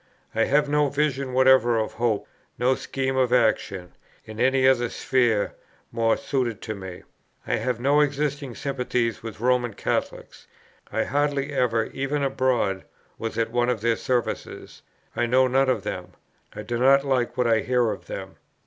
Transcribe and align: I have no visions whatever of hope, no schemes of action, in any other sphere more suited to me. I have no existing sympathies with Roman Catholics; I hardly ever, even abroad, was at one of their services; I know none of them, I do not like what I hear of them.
I 0.33 0.45
have 0.45 0.67
no 0.67 0.89
visions 0.89 1.29
whatever 1.35 1.77
of 1.77 1.91
hope, 1.91 2.27
no 2.57 2.73
schemes 2.73 3.19
of 3.19 3.31
action, 3.31 3.91
in 4.25 4.39
any 4.39 4.67
other 4.67 4.89
sphere 4.89 5.53
more 5.91 6.17
suited 6.17 6.59
to 6.63 6.73
me. 6.73 7.03
I 7.45 7.57
have 7.57 7.79
no 7.79 7.99
existing 7.99 8.55
sympathies 8.55 9.21
with 9.21 9.39
Roman 9.39 9.75
Catholics; 9.75 10.47
I 10.91 11.03
hardly 11.03 11.53
ever, 11.53 11.85
even 11.85 12.23
abroad, 12.23 12.83
was 13.19 13.37
at 13.37 13.51
one 13.51 13.69
of 13.69 13.81
their 13.81 13.95
services; 13.95 14.81
I 15.15 15.27
know 15.27 15.47
none 15.47 15.69
of 15.69 15.83
them, 15.83 16.13
I 16.55 16.63
do 16.63 16.79
not 16.79 17.05
like 17.05 17.37
what 17.37 17.45
I 17.45 17.59
hear 17.59 17.91
of 17.91 18.07
them. 18.07 18.37